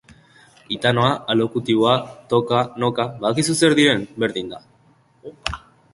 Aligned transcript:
Hitanoa, 0.75 1.09
alokutiboa, 1.33 1.93
toka, 2.33 2.63
noka... 2.85 3.07
Badakizu 3.21 3.59
zer 3.65 3.77
diren? 3.81 4.03
Berdin 4.25 4.51
da! 4.55 4.63